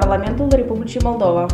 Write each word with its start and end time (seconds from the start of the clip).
Parlamentul 0.00 0.46
Republicii 0.50 1.00
Moldova. 1.02 1.46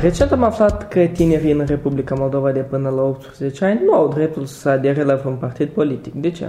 Recent 0.00 0.32
am 0.32 0.42
aflat 0.42 0.88
că 0.88 1.06
tinerii 1.06 1.52
în 1.52 1.64
Republica 1.66 2.14
Moldova 2.14 2.52
de 2.52 2.60
până 2.60 2.88
la 2.88 3.02
18 3.02 3.64
ani 3.64 3.80
nu 3.84 3.94
au 3.94 4.08
dreptul 4.08 4.44
să 4.44 4.68
adere 4.68 5.02
la 5.02 5.14
vreun 5.14 5.34
partid 5.34 5.68
politic. 5.68 6.14
De 6.14 6.30
ce? 6.30 6.48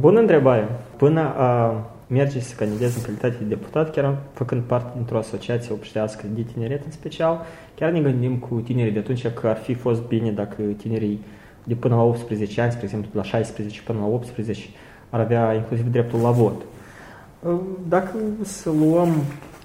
Bună 0.00 0.20
întrebare! 0.20 0.68
Până 0.96 1.20
a 1.20 1.80
merge 2.06 2.40
să 2.40 2.54
candidez 2.56 2.96
în 2.96 3.02
calitate 3.02 3.36
de 3.38 3.44
deputat, 3.44 3.90
chiar 3.90 4.16
făcând 4.32 4.62
parte 4.62 4.90
dintr-o 4.94 5.18
asociație 5.18 5.72
obștească 5.72 6.26
de 6.34 6.42
tineret 6.42 6.84
în 6.84 6.90
special, 6.90 7.40
chiar 7.74 7.90
ne 7.90 8.00
gândim 8.00 8.36
cu 8.36 8.54
tinerii 8.54 8.92
de 8.92 8.98
atunci 8.98 9.28
că 9.28 9.46
ar 9.46 9.56
fi 9.56 9.74
fost 9.74 10.02
bine 10.02 10.30
dacă 10.30 10.62
tinerii 10.76 11.20
de 11.64 11.74
până 11.74 11.94
la 11.94 12.02
18 12.02 12.60
ani, 12.60 12.72
spre 12.72 12.84
exemplu 12.84 13.10
de 13.12 13.18
la 13.18 13.24
16 13.24 13.82
până 13.82 13.98
la 13.98 14.06
18, 14.06 14.62
ar 15.10 15.20
avea 15.20 15.54
inclusiv 15.54 15.86
dreptul 15.86 16.20
la 16.20 16.30
vot. 16.30 16.62
Dacă 17.88 18.14
să 18.42 18.70
luăm 18.70 19.08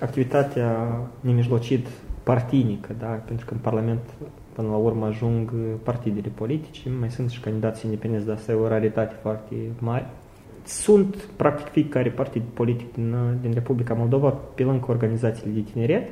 activitatea 0.04 1.00
nemijlocit 1.20 1.88
partinică, 2.24 2.96
da? 3.00 3.06
pentru 3.06 3.46
că 3.46 3.54
în 3.54 3.60
Parlament 3.60 4.00
până 4.54 4.68
la 4.68 4.76
urmă 4.76 5.06
ajung 5.06 5.54
partidele 5.84 6.32
politice, 6.36 6.90
mai 7.00 7.12
sunt 7.12 7.30
și 7.30 7.40
candidați 7.40 7.86
independenți, 7.86 8.26
dar 8.26 8.36
asta 8.36 8.52
e 8.52 8.56
o 8.56 8.68
raritate 8.68 9.16
foarte 9.22 9.56
mare. 9.80 10.06
Sunt, 10.66 11.16
practic, 11.16 11.68
fiecare 11.68 12.10
partid 12.10 12.42
politic 12.54 12.94
din, 12.94 13.16
din 13.42 13.54
Republica 13.54 13.94
Moldova, 13.94 14.30
pe 14.30 14.64
lângă 14.64 14.86
organizațiile 14.90 15.52
de 15.54 15.72
tineret, 15.72 16.10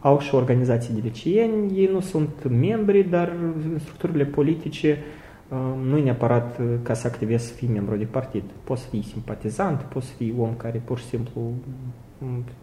au 0.00 0.18
și 0.18 0.34
organizații 0.34 0.94
de 0.94 1.00
liceeni, 1.02 1.78
ei 1.78 1.88
nu 1.92 2.00
sunt 2.00 2.48
membri, 2.48 3.02
dar 3.02 3.28
în 3.28 3.78
structurile 3.78 4.24
politice 4.24 4.98
nu 5.84 5.96
e 5.96 6.02
neapărat 6.02 6.60
ca 6.82 6.94
să 6.94 7.06
activezi 7.06 7.46
să 7.46 7.54
fii 7.54 7.68
membru 7.68 7.96
de 7.96 8.04
partid. 8.04 8.42
Poți 8.64 8.82
să 8.82 8.88
fii 8.88 9.02
simpatizant, 9.02 9.80
poți 9.80 10.06
să 10.06 10.12
fii 10.16 10.34
om 10.38 10.54
care 10.56 10.82
pur 10.84 10.98
și 10.98 11.04
simplu 11.04 11.52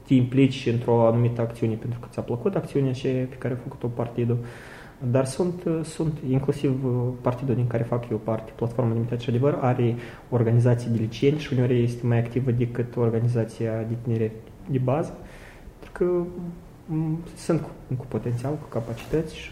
te 0.07 0.13
implici 0.13 0.67
într-o 0.71 1.07
anumită 1.07 1.41
acțiune 1.41 1.73
pentru 1.73 1.99
că 1.99 2.07
ți-a 2.11 2.21
plăcut 2.21 2.55
acțiunea 2.55 2.93
și 2.93 3.07
pe 3.07 3.35
care 3.37 3.53
a 3.53 3.57
făcut-o 3.63 3.87
partidul. 3.87 4.37
Dar 5.11 5.25
sunt, 5.25 5.63
sunt 5.83 6.17
inclusiv 6.29 6.83
partidul 7.21 7.55
din 7.55 7.67
care 7.67 7.83
fac 7.83 8.09
eu 8.09 8.17
parte, 8.17 8.51
Platforma 8.55 8.91
Demnitate 8.91 9.21
și 9.21 9.29
Adevăr, 9.29 9.57
are 9.61 9.95
organizații 10.29 10.89
de 10.89 10.97
liceeni 10.97 11.39
și 11.39 11.53
uneori 11.53 11.83
este 11.83 12.07
mai 12.07 12.17
activă 12.17 12.51
decât 12.51 12.95
organizația 12.95 13.71
de 13.87 13.95
tineret 14.01 14.31
de 14.69 14.77
bază, 14.77 15.17
pentru 15.79 15.91
că 15.91 16.23
sunt 17.35 17.61
cu, 17.61 17.69
cu 17.97 18.05
potențial, 18.07 18.53
cu 18.53 18.67
capacități 18.69 19.35
și, 19.35 19.51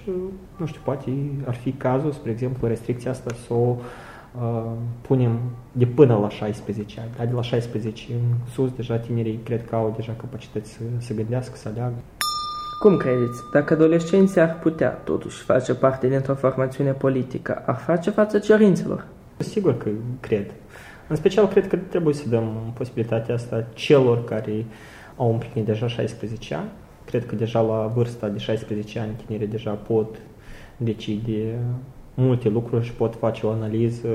nu 0.57 0.65
știu, 0.65 0.81
poate 0.83 1.11
ar 1.45 1.55
fi 1.55 1.71
cazul, 1.71 2.11
spre 2.11 2.31
exemplu, 2.31 2.67
restricția 2.67 3.11
asta 3.11 3.33
să 3.47 3.53
o 3.53 3.75
uh, 3.77 3.81
punem 5.01 5.39
de 5.71 5.85
până 5.85 6.17
la 6.17 6.29
16 6.29 6.99
ani. 6.99 7.09
Dar 7.17 7.25
de 7.25 7.33
la 7.33 7.41
16 7.41 8.13
în 8.13 8.49
sus, 8.51 8.71
deja 8.71 8.97
tinerii 8.97 9.39
cred 9.43 9.67
că 9.67 9.75
au 9.75 9.93
deja 9.95 10.15
capacități 10.17 10.71
să 10.71 10.81
se 10.97 11.13
gândească, 11.13 11.55
să 11.55 11.67
aleagă. 11.67 11.95
Cum 12.79 12.97
credeți? 12.97 13.41
Dacă 13.53 13.73
adolescenții 13.73 14.41
ar 14.41 14.59
putea 14.59 14.89
totuși 14.89 15.43
face 15.43 15.73
parte 15.73 16.07
dintr-o 16.07 16.35
formațiune 16.35 16.91
politică, 16.91 17.63
ar 17.65 17.75
face 17.75 18.09
față 18.09 18.39
cerințelor? 18.39 19.07
Sigur 19.37 19.77
că 19.77 19.89
cred. 20.19 20.51
În 21.07 21.15
special 21.15 21.47
cred 21.47 21.67
că 21.67 21.75
trebuie 21.75 22.13
să 22.13 22.29
dăm 22.29 22.71
posibilitatea 22.73 23.35
asta 23.35 23.65
celor 23.73 24.23
care 24.23 24.65
au 25.15 25.31
împlinit 25.31 25.65
deja 25.65 25.87
16 25.87 26.55
ani. 26.55 26.69
Cred 27.05 27.25
că 27.25 27.35
deja 27.35 27.61
la 27.61 27.91
vârsta 27.95 28.27
de 28.27 28.37
16 28.37 28.99
ani 28.99 29.11
tinerii 29.25 29.47
deja 29.47 29.71
pot 29.71 30.15
decide 30.77 31.59
multe 32.19 32.49
lucruri 32.49 32.85
și 32.85 32.93
pot 32.93 33.15
face 33.15 33.45
o 33.45 33.49
analiză 33.49 34.07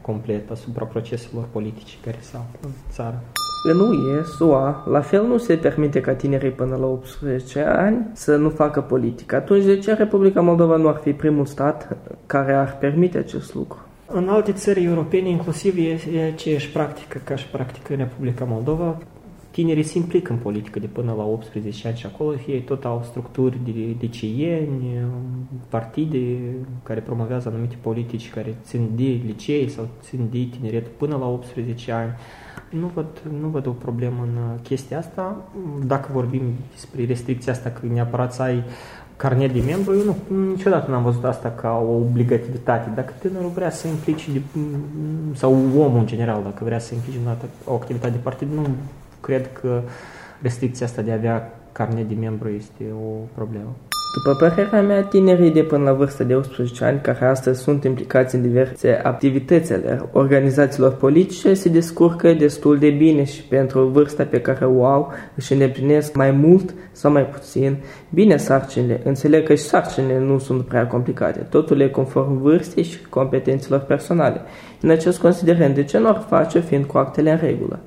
completă 0.00 0.52
asupra 0.52 0.84
proceselor 0.84 1.44
politice 1.52 1.96
care 2.04 2.18
se 2.20 2.36
află 2.36 2.58
în 2.62 2.70
țară. 2.90 3.22
În 3.64 3.80
UE, 3.80 4.22
SUA, 4.36 4.84
la 4.88 5.00
fel 5.00 5.26
nu 5.26 5.38
se 5.38 5.56
permite 5.56 6.00
ca 6.00 6.14
tinerii 6.14 6.50
până 6.50 6.76
la 6.76 6.86
18 6.86 7.60
ani 7.60 8.06
să 8.12 8.36
nu 8.36 8.48
facă 8.48 8.80
politică. 8.80 9.36
Atunci 9.36 9.64
de 9.64 9.78
ce 9.78 9.94
Republica 9.94 10.40
Moldova 10.40 10.76
nu 10.76 10.88
ar 10.88 10.96
fi 11.02 11.12
primul 11.12 11.46
stat 11.46 11.96
care 12.26 12.54
ar 12.54 12.76
permite 12.80 13.18
acest 13.18 13.54
lucru? 13.54 13.78
În 14.06 14.28
alte 14.28 14.52
țări 14.52 14.84
europene, 14.84 15.28
inclusiv, 15.28 15.76
e 16.14 16.22
aceeași 16.22 16.70
practică 16.70 17.20
ca 17.24 17.36
și 17.36 17.46
practică 17.46 17.92
în 17.92 17.98
Republica 17.98 18.44
Moldova 18.44 18.98
tinerii 19.52 19.82
se 19.82 19.98
implică 19.98 20.32
în 20.32 20.38
politică 20.38 20.78
de 20.78 20.86
până 20.86 21.14
la 21.16 21.24
18 21.24 21.88
ani 21.88 21.96
și 21.96 22.06
acolo 22.06 22.34
ei 22.46 22.60
tot 22.60 22.84
au 22.84 23.02
structuri 23.04 23.58
de 23.64 23.96
liceieni, 24.00 25.06
partide 25.68 26.38
care 26.82 27.00
promovează 27.00 27.48
anumite 27.48 27.76
politici 27.80 28.30
care 28.30 28.56
țin 28.64 28.90
de 28.94 29.20
licei 29.26 29.68
sau 29.68 29.88
țin 30.02 30.28
de 30.30 30.48
tineret 30.58 30.86
până 30.86 31.16
la 31.16 31.26
18 31.26 31.92
ani. 31.92 32.10
Nu 32.70 32.90
văd, 32.94 33.06
nu 33.40 33.48
văd 33.48 33.66
o 33.66 33.70
problemă 33.70 34.22
în 34.22 34.58
chestia 34.62 34.98
asta. 34.98 35.36
Dacă 35.86 36.08
vorbim 36.12 36.42
despre 36.70 37.04
restricția 37.04 37.52
asta 37.52 37.70
că 37.70 37.86
neapărat 37.86 38.34
să 38.34 38.42
ai 38.42 38.64
carnet 39.16 39.52
de 39.52 39.60
membru, 39.66 39.96
eu 39.96 40.04
nu, 40.04 40.44
niciodată 40.46 40.90
n-am 40.90 41.02
văzut 41.02 41.24
asta 41.24 41.50
ca 41.50 41.84
o 41.88 41.94
obligativitate. 41.94 42.90
Dacă 42.94 43.12
tânărul 43.18 43.50
vrea 43.50 43.70
să 43.70 43.88
implice, 43.88 44.32
de, 44.32 44.40
sau 45.34 45.52
omul 45.76 45.98
în 45.98 46.06
general, 46.06 46.42
dacă 46.42 46.64
vrea 46.64 46.78
să 46.78 46.94
implice 46.94 47.18
în 47.24 47.34
o 47.64 47.74
activitate 47.74 48.12
de 48.12 48.18
partid, 48.18 48.48
nu 48.54 48.66
cred 49.22 49.52
că 49.52 49.82
restricția 50.42 50.86
asta 50.86 51.02
de 51.02 51.10
a 51.10 51.14
avea 51.14 51.58
carnet 51.72 52.08
de 52.08 52.14
membru 52.14 52.48
este 52.48 52.84
o 53.04 53.10
problemă. 53.34 53.76
După 54.14 54.36
părerea 54.36 54.82
mea, 54.82 55.02
tinerii 55.02 55.50
de 55.50 55.62
până 55.62 55.84
la 55.84 55.92
vârstă 55.92 56.24
de 56.24 56.34
18 56.34 56.84
ani 56.84 57.00
care 57.00 57.24
astăzi 57.24 57.62
sunt 57.62 57.84
implicați 57.84 58.34
în 58.34 58.42
diverse 58.42 59.00
activitățile 59.02 60.02
organizațiilor 60.12 60.92
politice 60.92 61.54
se 61.54 61.68
descurcă 61.68 62.32
destul 62.32 62.78
de 62.78 62.90
bine 62.90 63.24
și 63.24 63.42
pentru 63.42 63.86
vârsta 63.86 64.24
pe 64.24 64.40
care 64.40 64.64
o 64.64 64.84
au 64.84 65.12
își 65.34 65.52
îndeplinesc 65.52 66.14
mai 66.14 66.30
mult 66.30 66.74
sau 66.92 67.12
mai 67.12 67.26
puțin 67.26 67.76
bine 68.10 68.36
sarcinile. 68.36 69.00
Înțeleg 69.04 69.46
că 69.46 69.54
și 69.54 69.62
sarcinile 69.62 70.18
nu 70.18 70.38
sunt 70.38 70.64
prea 70.64 70.86
complicate. 70.86 71.38
Totul 71.38 71.80
e 71.80 71.88
conform 71.88 72.40
vârstei 72.40 72.82
și 72.82 73.06
competențelor 73.08 73.80
personale. 73.80 74.40
În 74.80 74.90
acest 74.90 75.20
considerent, 75.20 75.74
de 75.74 75.84
ce 75.84 75.98
nu 75.98 76.08
ar 76.08 76.24
face 76.28 76.60
fiind 76.60 76.84
cu 76.84 76.98
actele 76.98 77.30
în 77.30 77.38
regulă? 77.42 77.80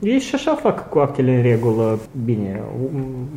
Ei 0.00 0.18
și 0.18 0.34
așa 0.34 0.54
fac 0.54 0.88
cu 0.88 0.98
actele 0.98 1.36
în 1.36 1.42
regulă. 1.42 1.98
Bine, 2.24 2.60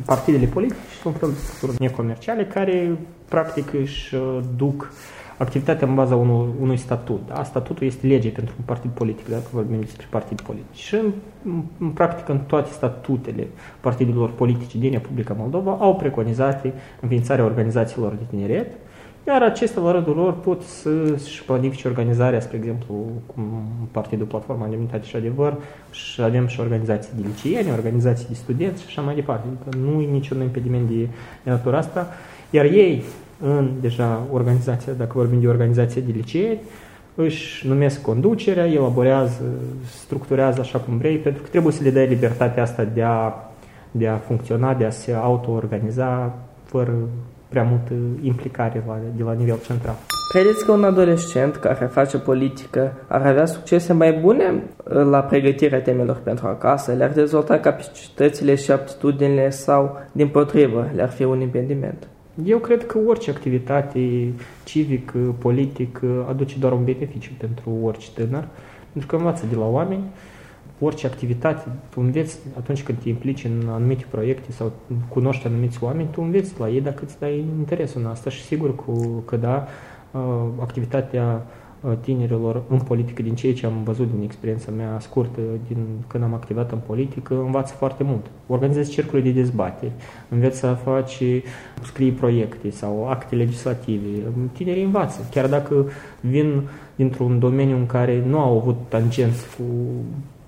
partidele 0.04 0.46
politice 0.46 0.80
sunt 1.02 1.16
fel 1.16 1.28
de 1.28 1.36
structuri 1.36 1.82
necomerciale 1.82 2.44
care 2.44 2.98
practic 3.28 3.72
își 3.72 4.14
uh, 4.14 4.38
duc 4.56 4.92
activitatea 5.38 5.88
în 5.88 5.94
baza 5.94 6.16
unui, 6.16 6.48
unui 6.60 6.76
statut. 6.76 7.20
Da? 7.26 7.42
Statutul 7.44 7.86
este 7.86 8.06
lege 8.06 8.28
pentru 8.28 8.54
un 8.58 8.64
partid 8.64 8.90
politic, 8.90 9.28
dacă 9.28 9.44
vorbim 9.52 9.80
despre 9.80 10.06
partid 10.10 10.40
politic. 10.40 10.74
Și 10.74 10.94
în, 10.94 11.12
în 11.78 11.88
practică 11.88 12.32
în 12.32 12.38
toate 12.38 12.70
statutele 12.72 13.46
partidelor 13.80 14.30
politice 14.30 14.78
din 14.78 14.90
Republica 14.90 15.34
Moldova 15.38 15.76
au 15.80 15.96
preconizate 15.96 16.72
înființarea 17.00 17.44
organizațiilor 17.44 18.12
de 18.12 18.36
tineret, 18.36 18.66
iar 19.28 19.42
acestea, 19.42 19.82
la 19.82 19.90
rândul 19.92 20.16
lor, 20.16 20.32
pot 20.32 20.62
să-și 20.62 21.44
planifice 21.44 21.88
organizarea, 21.88 22.40
spre 22.40 22.56
exemplu, 22.56 22.94
cum 23.26 23.42
Partidul 23.90 24.26
Platforma 24.26 24.66
Demnitate 24.66 25.06
și 25.06 25.16
Adevăr, 25.16 25.56
și 25.90 26.22
avem 26.22 26.46
și 26.46 26.60
organizații 26.60 27.10
de 27.16 27.26
liceeni, 27.26 27.70
organizații 27.70 28.26
de 28.28 28.34
studenți 28.34 28.80
și 28.80 28.86
așa 28.88 29.00
mai 29.00 29.14
departe. 29.14 29.46
Adică 29.46 29.78
nu 29.78 30.00
e 30.00 30.06
niciun 30.06 30.40
impediment 30.40 30.88
de, 30.88 31.08
de 31.44 31.50
natura 31.50 31.78
asta. 31.78 32.06
Iar 32.50 32.64
ei, 32.64 33.02
în 33.40 33.70
deja 33.80 34.22
organizația, 34.32 34.92
dacă 34.92 35.12
vorbim 35.14 35.40
de 35.40 35.48
organizație 35.48 36.00
de 36.00 36.12
liceeni, 36.12 36.60
își 37.14 37.66
numesc 37.66 38.02
conducerea, 38.02 38.66
elaborează, 38.66 39.42
structurează 39.84 40.60
așa 40.60 40.78
cum 40.78 40.98
vrei, 40.98 41.16
pentru 41.16 41.42
că 41.42 41.48
trebuie 41.48 41.72
să 41.72 41.82
le 41.82 41.90
dai 41.90 42.06
libertatea 42.06 42.62
asta 42.62 42.84
de 42.84 43.02
a, 43.02 43.32
de 43.90 44.08
a 44.08 44.16
funcționa, 44.16 44.74
de 44.74 44.84
a 44.84 44.90
se 44.90 45.12
auto-organiza 45.12 46.34
fără 46.64 46.94
prea 47.48 47.62
multă 47.62 47.92
implicare 48.20 48.84
la, 48.86 48.98
de 49.16 49.22
la 49.22 49.32
nivel 49.32 49.58
central. 49.66 49.94
Credeți 50.32 50.64
că 50.64 50.72
un 50.72 50.84
adolescent 50.84 51.56
care 51.56 51.84
face 51.84 52.18
politică 52.18 52.92
ar 53.06 53.26
avea 53.26 53.46
succese 53.46 53.92
mai 53.92 54.12
bune 54.12 54.62
la 54.84 55.20
pregătirea 55.20 55.82
temelor 55.82 56.16
pentru 56.16 56.46
acasă, 56.46 56.92
le-ar 56.92 57.10
dezvolta 57.10 57.58
capacitățile 57.58 58.54
și 58.54 58.70
aptitudinile 58.70 59.50
sau, 59.50 60.00
din 60.12 60.28
potrivă, 60.28 60.90
le-ar 60.94 61.10
fi 61.10 61.24
un 61.24 61.40
impediment? 61.40 62.08
Eu 62.44 62.58
cred 62.58 62.86
că 62.86 62.98
orice 63.06 63.30
activitate 63.30 64.32
civic, 64.64 65.12
politic, 65.38 66.00
aduce 66.28 66.58
doar 66.58 66.72
un 66.72 66.84
beneficiu 66.84 67.30
pentru 67.38 67.70
orice 67.82 68.08
tânăr, 68.14 68.48
pentru 68.92 69.10
că 69.10 69.16
învață 69.16 69.44
de 69.50 69.56
la 69.56 69.66
oameni, 69.66 70.02
orice 70.80 71.06
activitate, 71.06 71.68
tu 71.90 72.00
înveți 72.00 72.38
atunci 72.56 72.82
când 72.82 72.98
te 72.98 73.08
implici 73.08 73.44
în 73.44 73.68
anumite 73.68 74.04
proiecte 74.10 74.52
sau 74.52 74.72
cunoști 75.08 75.46
anumiți 75.46 75.78
oameni, 75.82 76.08
tu 76.10 76.22
înveți 76.22 76.60
la 76.60 76.68
ei 76.68 76.80
dacă 76.80 77.02
îți 77.04 77.18
dai 77.18 77.44
interesul 77.58 78.00
în 78.00 78.06
asta 78.06 78.30
și 78.30 78.42
sigur 78.42 78.74
cu, 78.74 79.22
că 79.24 79.36
da, 79.36 79.66
uh, 80.10 80.20
activitatea 80.60 81.46
uh, 81.80 81.92
tinerilor 82.00 82.62
în 82.68 82.78
politică, 82.78 83.22
din 83.22 83.34
ceea 83.34 83.54
ce 83.54 83.66
am 83.66 83.82
văzut 83.84 84.10
din 84.14 84.22
experiența 84.22 84.70
mea 84.70 84.98
scurtă, 85.00 85.40
din 85.66 85.76
când 86.06 86.24
am 86.24 86.34
activat 86.34 86.72
în 86.72 86.78
politică, 86.86 87.34
învață 87.34 87.74
foarte 87.74 88.02
mult. 88.02 88.26
Organizezi 88.46 88.90
cercuri 88.90 89.22
de 89.22 89.30
dezbateri, 89.30 89.92
înveți 90.28 90.58
să 90.58 90.76
faci, 90.84 91.22
scrii 91.82 92.10
proiecte 92.12 92.70
sau 92.70 93.08
acte 93.08 93.34
legislative. 93.34 94.06
Tinerii 94.52 94.84
învață, 94.84 95.20
chiar 95.30 95.46
dacă 95.46 95.86
vin 96.20 96.62
dintr-un 96.94 97.38
domeniu 97.38 97.76
în 97.76 97.86
care 97.86 98.24
nu 98.26 98.38
au 98.38 98.58
avut 98.58 98.76
tangenți 98.88 99.56
cu 99.56 99.64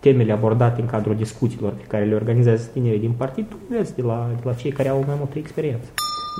temele 0.01 0.33
abordate 0.33 0.81
în 0.81 0.87
cadrul 0.87 1.17
discuțiilor 1.17 1.73
pe 1.73 1.85
care 1.89 2.05
le 2.05 2.15
organizează 2.15 2.71
tinerii 2.73 2.99
din 2.99 3.13
partid, 3.13 3.49
tu 3.49 3.57
vezi 3.69 3.95
de 3.95 4.03
la, 4.03 4.31
de 4.37 4.43
la 4.45 4.55
cei 4.55 4.71
care 4.71 4.89
au 4.89 5.05
mai 5.07 5.15
multă 5.19 5.39
experiență. 5.39 5.89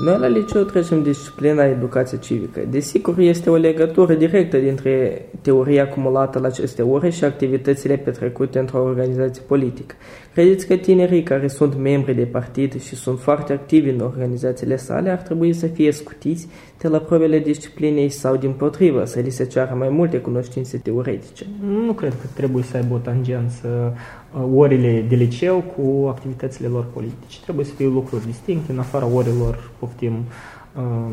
Noi 0.05 0.19
la 0.19 0.27
liceu 0.27 0.63
trecem 0.63 1.03
disciplina 1.03 1.65
educație 1.65 2.19
civică. 2.19 2.61
Desigur, 2.71 3.19
este 3.19 3.51
o 3.51 3.57
legătură 3.57 4.15
directă 4.15 4.57
dintre 4.57 5.25
teoria 5.43 5.83
acumulată 5.83 6.39
la 6.39 6.47
aceste 6.47 6.83
ore 6.83 7.11
și 7.11 7.25
activitățile 7.25 7.97
petrecute 7.97 8.59
într-o 8.59 8.83
organizație 8.83 9.43
politică. 9.47 9.95
Credeți 10.33 10.67
că 10.67 10.77
tinerii 10.77 11.23
care 11.23 11.49
sunt 11.49 11.77
membri 11.77 12.15
de 12.15 12.25
partid 12.25 12.81
și 12.81 12.95
sunt 12.95 13.19
foarte 13.21 13.53
activi 13.53 13.91
în 13.91 14.01
organizațiile 14.01 14.77
sale 14.77 15.11
ar 15.11 15.19
trebui 15.19 15.53
să 15.53 15.67
fie 15.67 15.93
scutiți 15.93 16.49
de 16.79 16.89
la 16.89 16.99
probele 16.99 17.39
disciplinei 17.39 18.09
sau 18.09 18.37
din 18.37 18.51
potrivă, 18.51 19.05
să 19.05 19.21
li 19.21 19.31
se 19.31 19.45
ceară 19.45 19.75
mai 19.79 19.89
multe 19.89 20.19
cunoștințe 20.19 20.77
teoretice? 20.77 21.47
Nu 21.87 21.93
cred 21.93 22.11
că 22.11 22.27
trebuie 22.35 22.63
să 22.63 22.77
aibă 22.77 22.95
o 22.95 22.99
tangență 22.99 23.93
uh, 23.95 24.01
orele 24.55 25.05
de 25.09 25.15
liceu 25.15 25.61
cu 25.61 26.09
activitățile 26.09 26.69
lor 26.69 26.85
politice. 26.85 27.41
Trebuie 27.43 27.65
să 27.65 27.75
fie 27.75 27.87
lucruri 27.87 28.27
distincte, 28.27 28.73
în 28.73 28.79
afara 28.79 29.07
orelor 29.07 29.71
poftim 29.79 30.13
um, 30.77 31.13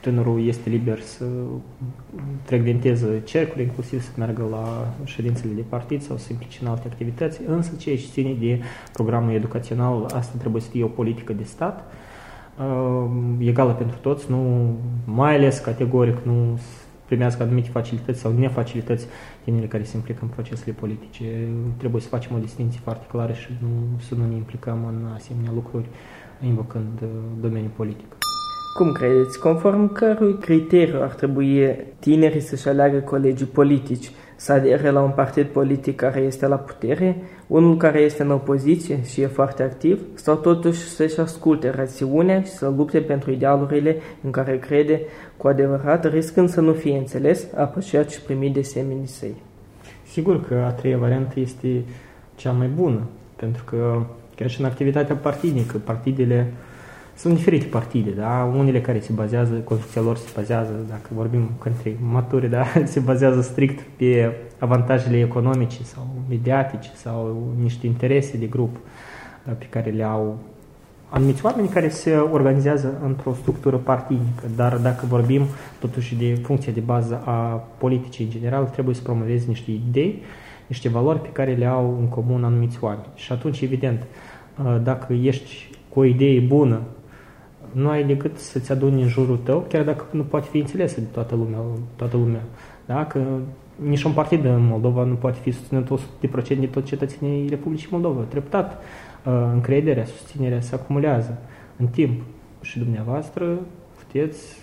tânărul 0.00 0.46
este 0.46 0.68
liber 0.68 1.00
să 1.00 1.24
frecventeze 2.42 3.22
cercuri, 3.24 3.62
inclusiv 3.62 4.02
să 4.02 4.10
meargă 4.16 4.42
la 4.50 4.88
ședințele 5.04 5.52
de 5.52 5.64
partid 5.68 6.02
sau 6.02 6.16
să 6.16 6.26
implice 6.30 6.58
în 6.62 6.68
alte 6.68 6.88
activități, 6.90 7.40
însă 7.46 7.72
ceea 7.78 7.96
ce 7.96 8.06
ține 8.10 8.36
de 8.40 8.60
programul 8.92 9.32
educațional, 9.34 10.04
asta 10.04 10.32
trebuie 10.38 10.62
să 10.62 10.68
fie 10.68 10.84
o 10.84 10.86
politică 10.86 11.32
de 11.32 11.42
stat, 11.42 11.92
uh, 12.58 13.10
egală 13.38 13.72
pentru 13.72 13.96
toți, 14.00 14.30
nu, 14.30 14.68
mai 15.04 15.34
ales 15.34 15.58
categoric 15.58 16.16
nu 16.22 16.58
primească 17.04 17.42
anumite 17.42 17.68
facilități 17.68 18.20
sau 18.20 18.32
nefacilități 18.32 19.06
tinerii 19.44 19.68
care 19.68 19.82
se 19.82 19.96
implică 19.96 20.18
în 20.22 20.28
procesele 20.28 20.72
politice. 20.72 21.48
Trebuie 21.76 22.00
să 22.00 22.08
facem 22.08 22.36
o 22.36 22.38
distinție 22.38 22.80
foarte 22.82 23.06
clară 23.06 23.32
și 23.32 23.48
nu, 23.60 23.98
să 24.00 24.14
nu 24.14 24.26
ne 24.26 24.34
implicăm 24.34 24.84
în 24.84 25.12
asemenea 25.14 25.52
lucruri 25.54 25.86
invocând 26.42 27.00
uh, 27.02 27.08
domeniul 27.40 27.70
politic. 27.76 28.23
Cum 28.74 28.92
credeți? 28.92 29.38
Conform 29.38 29.92
cărui 29.92 30.38
criteriu 30.38 31.02
ar 31.02 31.14
trebui 31.14 31.76
tinerii 31.98 32.40
să-și 32.40 32.68
aleagă 32.68 32.98
colegii 32.98 33.46
politici? 33.46 34.10
Să 34.36 34.52
adere 34.52 34.90
la 34.90 35.00
un 35.00 35.10
partid 35.10 35.46
politic 35.46 35.96
care 35.96 36.20
este 36.20 36.46
la 36.46 36.56
putere, 36.56 37.22
unul 37.46 37.76
care 37.76 38.00
este 38.00 38.22
în 38.22 38.30
opoziție 38.30 39.04
și 39.04 39.20
e 39.20 39.26
foarte 39.26 39.62
activ, 39.62 40.00
sau 40.14 40.34
totuși 40.36 40.80
să-și 40.80 41.20
asculte 41.20 41.70
rațiunea 41.70 42.42
și 42.42 42.50
să 42.50 42.72
lupte 42.76 43.00
pentru 43.00 43.30
idealurile 43.30 43.96
în 44.22 44.30
care 44.30 44.58
crede 44.58 45.00
cu 45.36 45.48
adevărat, 45.48 46.12
riscând 46.12 46.48
să 46.48 46.60
nu 46.60 46.72
fie 46.72 46.96
înțeles, 46.96 47.46
apreciat 47.56 48.10
și 48.10 48.20
primit 48.20 48.52
de 48.52 48.62
semenii 48.62 49.06
săi? 49.06 49.34
Sigur 50.06 50.46
că 50.46 50.54
a 50.54 50.70
treia 50.70 50.98
variantă 50.98 51.40
este 51.40 51.82
cea 52.34 52.52
mai 52.52 52.66
bună, 52.66 53.00
pentru 53.36 53.64
că 53.64 54.02
chiar 54.36 54.50
și 54.50 54.60
în 54.60 54.66
activitatea 54.66 55.14
partidnică, 55.14 55.78
partidele 55.84 56.52
sunt 57.16 57.34
diferite 57.34 57.66
partide, 57.66 58.10
da? 58.10 58.52
Unele 58.56 58.80
care 58.80 59.00
se 59.00 59.12
bazează, 59.12 59.54
construcția 59.54 60.02
lor 60.02 60.16
se 60.16 60.28
bazează, 60.34 60.72
dacă 60.88 61.08
vorbim 61.14 61.50
între 61.64 61.96
maturi, 62.10 62.50
da? 62.50 62.64
se 62.84 63.00
bazează 63.00 63.40
strict 63.40 63.86
pe 63.96 64.32
avantajele 64.58 65.20
economice 65.20 65.82
sau 65.82 66.06
mediatice 66.28 66.90
sau 66.94 67.52
niște 67.62 67.86
interese 67.86 68.36
de 68.36 68.46
grup 68.46 68.76
da, 69.44 69.52
pe 69.52 69.66
care 69.70 69.90
le 69.90 70.02
au 70.02 70.38
anumiți 71.08 71.44
oameni 71.44 71.68
care 71.68 71.88
se 71.88 72.16
organizează 72.16 73.00
într-o 73.04 73.32
structură 73.32 73.76
partidnică, 73.76 74.42
dar 74.56 74.76
dacă 74.76 75.06
vorbim 75.06 75.42
totuși 75.80 76.16
de 76.16 76.34
funcția 76.34 76.72
de 76.72 76.80
bază 76.80 77.22
a 77.24 77.64
politicii 77.78 78.24
în 78.24 78.30
general, 78.30 78.64
trebuie 78.64 78.94
să 78.94 79.02
promovezi 79.02 79.48
niște 79.48 79.70
idei, 79.70 80.22
niște 80.66 80.88
valori 80.88 81.20
pe 81.20 81.28
care 81.28 81.54
le 81.54 81.66
au 81.66 81.96
în 82.00 82.08
comun 82.08 82.44
anumiți 82.44 82.78
oameni. 82.80 83.06
Și 83.14 83.32
atunci, 83.32 83.60
evident, 83.60 84.02
dacă 84.82 85.12
ești 85.12 85.70
cu 85.88 86.00
o 86.00 86.04
idee 86.04 86.40
bună 86.40 86.80
nu 87.74 87.88
ai 87.88 88.04
decât 88.04 88.38
să-ți 88.38 88.72
aduni 88.72 89.02
în 89.02 89.08
jurul 89.08 89.36
tău, 89.36 89.66
chiar 89.68 89.84
dacă 89.84 90.04
nu 90.10 90.22
poate 90.22 90.48
fi 90.50 90.58
înțelesă 90.58 91.00
de 91.00 91.06
toată 91.06 91.34
lumea. 91.34 91.58
Toată 91.96 92.16
lumea. 92.16 92.42
Da? 92.86 93.06
Că 93.06 93.20
nici 93.76 94.02
un 94.02 94.12
partid 94.12 94.44
în 94.44 94.66
Moldova 94.66 95.04
nu 95.04 95.14
poate 95.14 95.38
fi 95.42 95.50
susținut 95.50 95.88
100% 95.88 96.58
de 96.58 96.66
toți 96.66 96.86
cetățenii 96.86 97.48
Republicii 97.48 97.88
Moldova. 97.90 98.20
Treptat, 98.20 98.82
uh, 99.26 99.32
încrederea, 99.52 100.04
susținerea 100.04 100.60
se 100.60 100.74
acumulează 100.74 101.38
în 101.76 101.86
timp. 101.86 102.22
Și 102.60 102.78
dumneavoastră 102.78 103.58
puteți, 103.96 104.56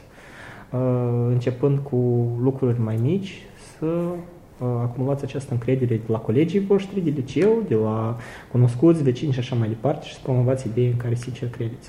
uh, 0.71 0.79
începând 1.27 1.79
cu 1.79 2.27
lucruri 2.41 2.81
mai 2.81 2.99
mici, 3.01 3.41
să 3.77 3.85
uh, 3.85 4.67
acumulați 4.81 5.23
această 5.23 5.53
încredere 5.53 5.95
de 5.95 6.11
la 6.11 6.17
colegii 6.17 6.59
voștri 6.59 7.01
de 7.01 7.09
liceu, 7.09 7.63
de 7.67 7.75
la 7.75 8.17
cunoscuți, 8.51 9.03
vecini 9.03 9.33
și 9.33 9.39
așa 9.39 9.55
mai 9.55 9.67
departe 9.67 10.05
și 10.05 10.13
să 10.13 10.19
promovați 10.23 10.67
idei 10.67 10.87
în 10.87 10.97
care 10.97 11.15
sincer 11.15 11.49
credeți. 11.49 11.87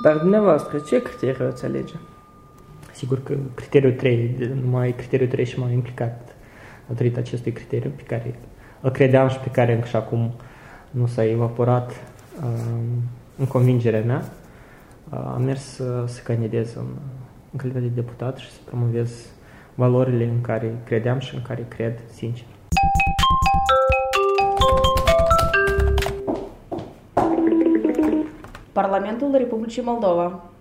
Dar 0.00 0.16
dumneavoastră, 0.16 0.78
ce 0.78 1.02
criteriu 1.02 1.46
ați 1.46 1.64
alege? 1.64 1.94
Sigur 2.92 3.22
că 3.22 3.34
criteriul 3.54 3.92
3, 3.92 4.36
numai 4.62 4.94
criteriul 4.94 5.28
3 5.28 5.44
și 5.44 5.58
m-am 5.58 5.72
implicat 5.72 6.34
datorită 6.86 7.18
acestui 7.18 7.52
criteriu 7.52 7.92
pe 7.96 8.02
care 8.02 8.34
îl 8.80 8.90
credeam 8.90 9.28
și 9.28 9.38
pe 9.38 9.48
care 9.48 9.74
încă 9.74 9.86
și 9.86 9.96
acum 9.96 10.32
nu 10.90 11.06
s-a 11.06 11.24
evaporat 11.24 11.90
uh, 11.90 12.80
în 13.38 13.46
convingerea 13.46 14.02
mea. 14.02 14.24
Uh, 15.12 15.32
am 15.34 15.42
mers 15.42 15.62
să, 15.62 16.04
să 16.06 16.20
candidez 16.22 16.74
în, 16.74 16.86
în 17.50 17.58
calitate 17.58 17.84
de 17.84 17.90
deputat 17.94 18.36
și 18.36 18.50
să 18.50 18.58
promovez 18.64 19.26
valorile 19.74 20.24
în 20.24 20.40
care 20.40 20.74
credeam 20.84 21.18
și 21.18 21.34
în 21.34 21.42
care 21.42 21.64
cred 21.68 21.98
sincer. 22.12 22.44
Parlamentul 28.72 29.36
Republicii 29.36 29.82
Moldova 29.82 30.50